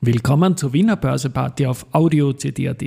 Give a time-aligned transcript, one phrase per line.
[0.00, 2.80] Willkommen zur Wiener Börseparty auf Audio CD.at.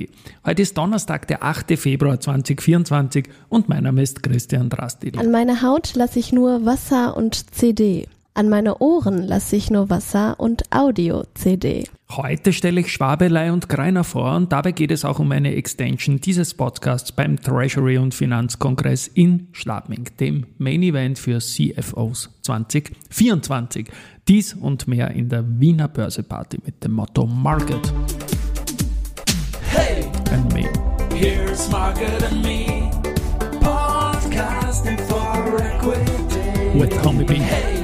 [0.46, 1.78] Heute ist Donnerstag, der 8.
[1.78, 5.20] Februar 2024 und mein Name ist Christian Drastil.
[5.20, 8.08] An meine Haut lasse ich nur Wasser und CD.
[8.34, 11.84] An meine Ohren lasse ich nur Wasser und Audio-CD.
[12.12, 16.22] Heute stelle ich Schwabelei und Greiner vor und dabei geht es auch um eine Extension
[16.22, 23.88] dieses Podcasts beim Treasury- und Finanzkongress in Schladming, dem Main Event für CFOs 2024.
[24.30, 27.94] Dies und mehr in der Wiener Börseparty mit dem Motto Market
[29.72, 30.70] Hey, and Me.
[31.14, 32.90] here's Market and Me,
[33.60, 36.80] podcasting for equity.
[36.80, 37.36] With Homie B.
[37.36, 37.81] Hey,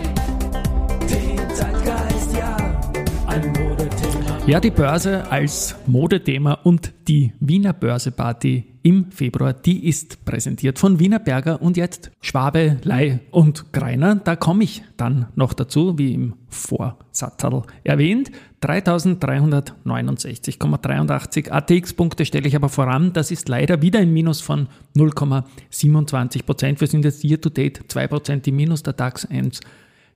[4.48, 11.02] Ja, die Börse als Modethema und die Wiener Börseparty im Februar, die ist präsentiert von
[11.02, 14.16] Wiener Berger und jetzt Schwabe, Lei und Greiner.
[14.16, 18.32] Da komme ich dann noch dazu, wie im Vorsatzerl erwähnt.
[18.62, 23.12] 3369,83 ATX-Punkte stelle ich aber voran.
[23.12, 26.80] Das ist leider wieder ein Minus von 0,27 Prozent.
[26.80, 29.59] Wir sind jetzt year to date 2 Prozent im Minus, der DAX 1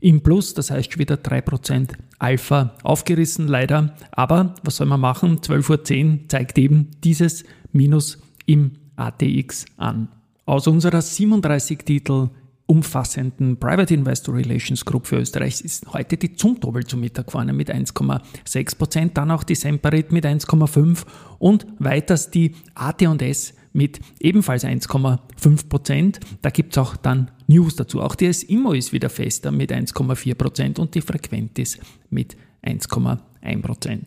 [0.02, 3.96] im Plus, das heißt wieder 3% Alpha aufgerissen, leider.
[4.12, 5.40] Aber was soll man machen?
[5.40, 10.10] 12.10 Uhr zeigt eben dieses Minus im ATX an.
[10.46, 12.30] Aus unserer 37 Titel
[12.66, 17.70] umfassenden Private Investor Relations Group für Österreich ist heute die Zumtobel zum Mittag vorne mit
[17.70, 21.06] 1,6%, dann auch die Semperit mit 1,5%
[21.38, 26.20] und weiters die AT&S mit ebenfalls 1,5%.
[26.42, 28.02] Da gibt es auch dann News dazu.
[28.02, 31.78] Auch die SIMO ist wieder fester mit 1,4% und die Frequentis
[32.10, 34.00] mit 1,1%.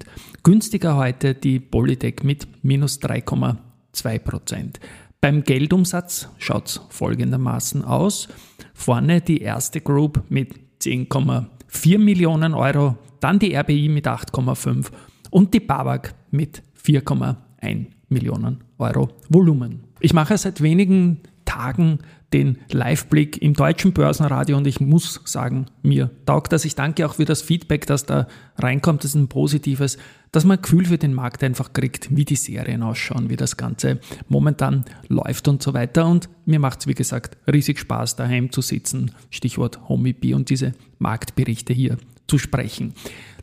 [0.43, 4.77] Günstiger heute die Polytech mit minus 3,2%.
[5.21, 8.29] Beim Geldumsatz schaut es folgendermaßen aus.
[8.73, 14.91] Vorne die erste Group mit 10,4 Millionen Euro, dann die RBI mit 8,5
[15.31, 19.85] und die BAWAG mit 4,1 Millionen Euro Volumen.
[20.01, 21.21] Ich mache seit wenigen
[21.55, 21.99] Tagen
[22.33, 26.65] den Live-Blick im deutschen Börsenradio und ich muss sagen, mir taugt das.
[26.65, 28.27] Ich danke auch für das Feedback, das da
[28.59, 29.05] reinkommt.
[29.05, 29.97] Das ist ein positives,
[30.33, 33.57] dass man ein Gefühl für den Markt einfach kriegt, wie die Serien ausschauen, wie das
[33.57, 36.09] Ganze momentan läuft und so weiter.
[36.09, 39.13] Und mir macht es, wie gesagt, riesig Spaß, daheim zu sitzen.
[39.31, 42.95] Stichwort HomeB und diese Marktberichte hier zu sprechen.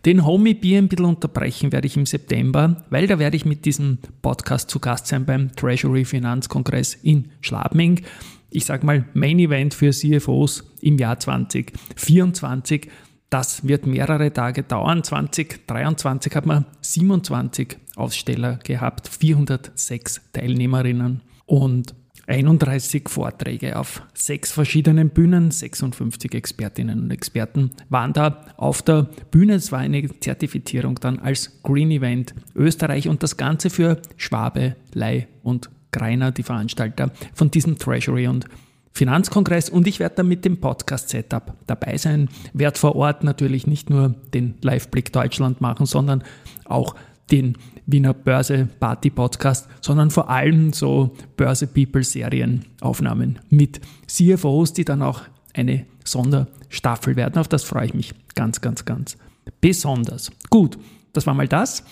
[0.05, 3.65] Den Homie Bier ein bisschen unterbrechen werde ich im September, weil da werde ich mit
[3.65, 8.01] diesem Podcast zu Gast sein beim Treasury Finanzkongress in Schladming.
[8.49, 12.89] Ich sage mal Main Event für CFOs im Jahr 2024.
[13.29, 15.03] Das wird mehrere Tage dauern.
[15.03, 21.93] 2023 hat man 27 Aussteller gehabt, 406 Teilnehmerinnen und
[22.31, 29.55] 31 Vorträge auf sechs verschiedenen Bühnen, 56 Expertinnen und Experten waren da auf der Bühne.
[29.55, 35.27] Es war eine Zertifizierung dann als Green Event Österreich und das Ganze für Schwabe, Lei
[35.43, 38.45] und Greiner, die Veranstalter von diesem Treasury und
[38.93, 43.89] Finanzkongress und ich werde da mit dem Podcast-Setup dabei sein, werde vor Ort natürlich nicht
[43.89, 46.23] nur den Live-Blick Deutschland machen, sondern
[46.63, 46.95] auch
[47.29, 47.57] den
[47.91, 55.01] Wiener Börse Party Podcast, sondern vor allem so Börse People Serienaufnahmen mit CFOs, die dann
[55.01, 55.21] auch
[55.53, 57.39] eine Sonderstaffel werden.
[57.39, 59.17] Auf das freue ich mich ganz, ganz, ganz
[59.59, 60.31] besonders.
[60.49, 60.77] Gut,
[61.13, 61.83] das war mal das.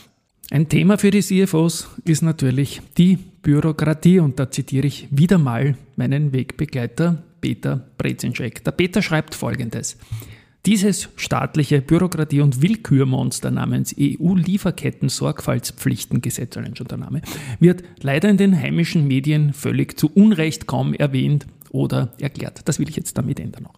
[0.52, 5.76] Ein Thema für die CFOs ist natürlich die Bürokratie und da zitiere ich wieder mal
[5.96, 8.64] meinen Wegbegleiter Peter Brezinschek.
[8.64, 9.98] Der Peter schreibt folgendes.
[10.66, 17.22] Dieses staatliche Bürokratie- und Willkürmonster namens EU-Lieferketten-Sorgfaltspflichtengesetz, allein schon der Name,
[17.62, 22.62] wird leider in den heimischen Medien völlig zu Unrecht kaum erwähnt oder erklärt.
[22.66, 23.74] Das will ich jetzt damit ändern noch.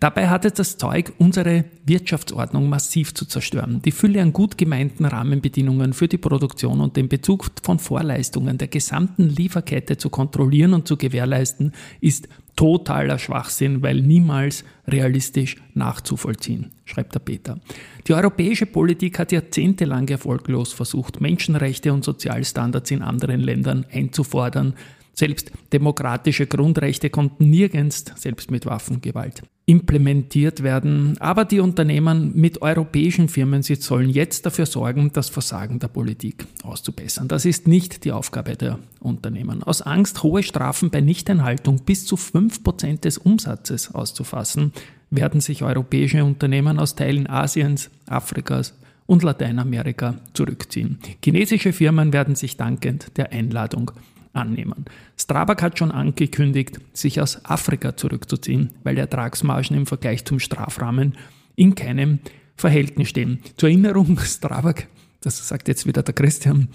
[0.00, 3.82] Dabei hat es das Zeug, unsere Wirtschaftsordnung massiv zu zerstören.
[3.82, 8.68] Die Fülle an gut gemeinten Rahmenbedingungen für die Produktion und den Bezug von Vorleistungen der
[8.68, 17.14] gesamten Lieferkette zu kontrollieren und zu gewährleisten, ist totaler Schwachsinn, weil niemals realistisch nachzuvollziehen, schreibt
[17.14, 17.58] der Peter.
[18.06, 24.74] Die europäische Politik hat jahrzehntelang erfolglos versucht, Menschenrechte und Sozialstandards in anderen Ländern einzufordern.
[25.14, 31.16] Selbst demokratische Grundrechte konnten nirgends, selbst mit Waffengewalt, implementiert werden.
[31.20, 37.28] Aber die Unternehmen mit europäischen Firmensitz sollen jetzt dafür sorgen, das Versagen der Politik auszubessern.
[37.28, 39.62] Das ist nicht die Aufgabe der Unternehmen.
[39.62, 44.72] Aus Angst, hohe Strafen bei Nichteinhaltung bis zu 5% des Umsatzes auszufassen,
[45.10, 48.74] werden sich europäische Unternehmen aus Teilen Asiens, Afrikas
[49.06, 50.98] und Lateinamerika zurückziehen.
[51.22, 53.90] Chinesische Firmen werden sich dankend der Einladung
[54.32, 54.84] annehmen.
[55.16, 61.16] Strabag hat schon angekündigt, sich aus Afrika zurückzuziehen, weil die Ertragsmargen im Vergleich zum Strafrahmen
[61.54, 62.20] in keinem
[62.56, 63.40] Verhältnis stehen.
[63.56, 64.86] Zur Erinnerung, Strabag
[65.22, 66.68] das sagt jetzt wieder der Christian,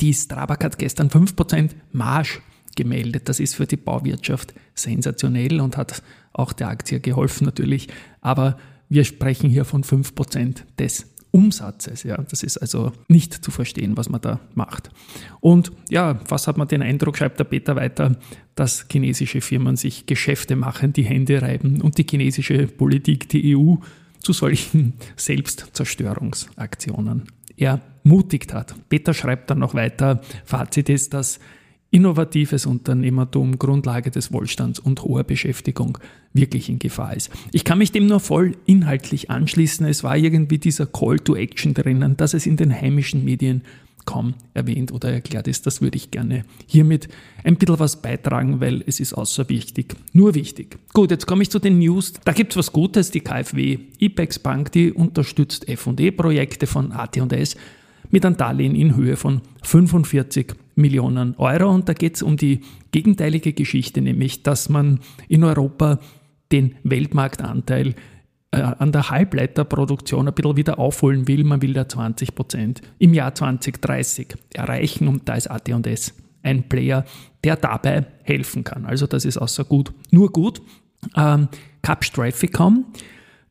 [0.00, 2.40] die Strabag hat gestern 5% Marsch
[2.76, 3.28] gemeldet.
[3.28, 7.88] Das ist für die Bauwirtschaft sensationell und hat auch der Aktie geholfen natürlich.
[8.20, 8.58] Aber
[8.88, 12.04] wir sprechen hier von 5% des Umsatzes.
[12.04, 14.90] Ja, das ist also nicht zu verstehen, was man da macht.
[15.40, 18.16] Und ja, was hat man den Eindruck, schreibt der Peter weiter,
[18.54, 23.76] dass chinesische Firmen sich Geschäfte machen, die Hände reiben und die chinesische Politik, die EU,
[24.20, 27.24] zu solchen Selbstzerstörungsaktionen
[27.56, 28.74] ermutigt hat.
[28.88, 31.40] Peter schreibt dann noch weiter, Fazit ist, dass
[31.92, 35.98] innovatives Unternehmertum Grundlage des Wohlstands und hoher Beschäftigung
[36.32, 37.30] wirklich in Gefahr ist.
[37.52, 39.86] Ich kann mich dem nur voll inhaltlich anschließen.
[39.86, 43.62] Es war irgendwie dieser Call to Action drinnen, dass es in den heimischen Medien
[44.06, 45.66] kaum erwähnt oder erklärt ist.
[45.66, 47.08] Das würde ich gerne hiermit
[47.44, 49.94] ein bisschen was beitragen, weil es ist außer wichtig.
[50.14, 50.78] Nur wichtig.
[50.94, 52.14] Gut, jetzt komme ich zu den News.
[52.24, 53.10] Da gibt es was Gutes.
[53.10, 57.56] Die KfW IPEX Bank, die unterstützt F&E-Projekte von AT&S
[58.10, 61.70] mit einem Darlehen in Höhe von 45 Millionen Euro.
[61.70, 62.60] Und da geht es um die
[62.90, 65.98] gegenteilige Geschichte, nämlich dass man in Europa
[66.50, 67.94] den Weltmarktanteil
[68.50, 71.44] äh, an der Halbleiterproduktion ein bisschen wieder aufholen will.
[71.44, 77.04] Man will da 20 Prozent im Jahr 2030 erreichen und da ist AT&S ein Player,
[77.44, 78.84] der dabei helfen kann.
[78.84, 80.60] Also das ist außer gut, nur gut.
[81.16, 81.48] Ähm,
[81.82, 82.86] Capstraficom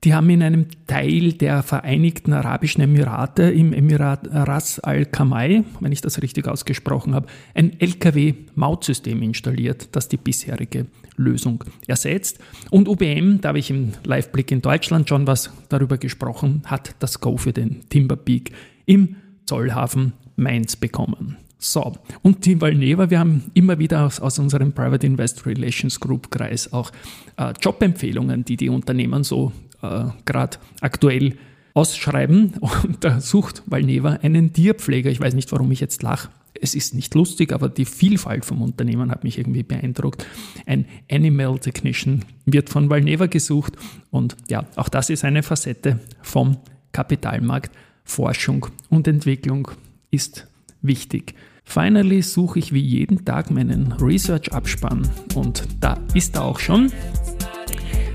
[0.04, 5.92] die haben in einem Teil der Vereinigten Arabischen Emirate, im Emirat Ras Al Khamai, wenn
[5.92, 10.88] ich das richtig ausgesprochen habe, ein LKW-Mautsystem installiert, das die bisherige
[11.18, 12.40] Lösung ersetzt.
[12.72, 17.20] Und UBM, da habe ich im Live-Blick in Deutschland schon was darüber gesprochen, hat das
[17.20, 18.52] Go für den Timber Peak
[18.88, 21.38] im Zollhafen Mainz bekommen.
[21.60, 21.94] So,
[22.24, 26.74] und die Valneva, wir haben immer wieder aus, aus unserem Private Investor Relations Group Kreis
[26.74, 26.92] auch
[27.38, 29.52] äh, Jobempfehlungen, die die Unternehmen so
[29.82, 31.38] äh, gerade aktuell
[31.74, 32.54] ausschreiben.
[32.84, 35.10] Und da sucht Valneva einen Tierpfleger.
[35.10, 36.30] Ich weiß nicht, warum ich jetzt lache.
[36.60, 40.26] Es ist nicht lustig, aber die Vielfalt vom Unternehmen hat mich irgendwie beeindruckt.
[40.66, 43.78] Ein Animal Technician wird von Valneva gesucht.
[44.12, 46.58] Und ja, auch das ist eine Facette vom
[46.92, 47.72] Kapitalmarkt.
[48.04, 49.72] Forschung und Entwicklung
[50.10, 50.48] ist
[50.82, 51.36] wichtig.
[51.64, 56.92] Finally suche ich wie jeden Tag meinen Research-Abspann und da ist er auch schon.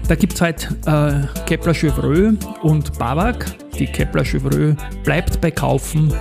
[0.08, 3.46] Da gibt es halt äh, Kepler Chevreux und Babak.
[3.76, 6.12] Die Kepler Chevreux bleibt bei Kaufen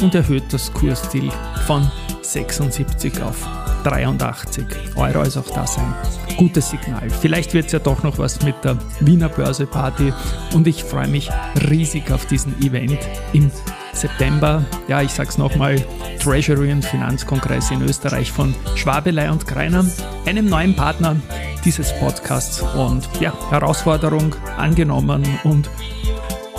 [0.00, 1.30] und erhöht das Kursziel
[1.66, 1.90] von
[2.22, 3.46] 76 auf
[3.84, 5.94] 83 Euro ist auch das ein
[6.36, 7.10] gutes Signal.
[7.10, 10.12] Vielleicht wird es ja doch noch was mit der Wiener Börse Party
[10.54, 11.28] und ich freue mich
[11.68, 12.98] riesig auf diesen Event
[13.32, 13.50] im
[13.92, 14.64] September.
[14.86, 15.84] Ja, ich sag's nochmal,
[16.22, 19.84] Treasury und Finanzkongress in Österreich von Schwabelei und Kreiner,
[20.26, 21.16] einem neuen Partner
[21.64, 22.62] dieses Podcasts.
[22.62, 25.70] Und ja, Herausforderung angenommen und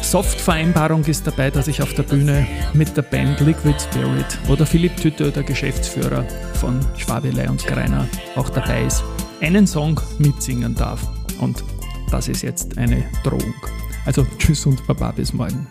[0.02, 4.98] Soft-Vereinbarung ist dabei, dass ich auf der Bühne mit der Band Liquid Spirit oder Philipp
[4.98, 9.04] Tütte, der Geschäftsführer von Schwabelei und Greiner, auch dabei ist,
[9.42, 11.02] einen Song mitsingen darf.
[11.40, 11.64] Und
[12.12, 13.56] das ist jetzt eine Drohung.
[14.06, 15.68] Also tschüss und baba bis morgen.